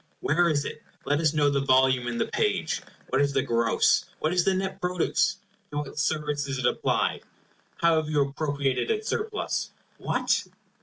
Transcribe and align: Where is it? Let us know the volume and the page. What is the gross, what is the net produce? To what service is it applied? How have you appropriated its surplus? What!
Where 0.19 0.49
is 0.49 0.65
it? 0.65 0.81
Let 1.05 1.19
us 1.21 1.31
know 1.35 1.51
the 1.51 1.61
volume 1.63 2.07
and 2.07 2.19
the 2.19 2.25
page. 2.25 2.81
What 3.09 3.21
is 3.21 3.33
the 3.33 3.43
gross, 3.43 4.03
what 4.17 4.33
is 4.33 4.43
the 4.43 4.55
net 4.55 4.81
produce? 4.81 5.37
To 5.69 5.77
what 5.77 5.99
service 5.99 6.47
is 6.47 6.57
it 6.57 6.65
applied? 6.65 7.21
How 7.83 7.97
have 7.97 8.09
you 8.09 8.23
appropriated 8.27 8.89
its 8.89 9.07
surplus? 9.07 9.69
What! 9.99 10.45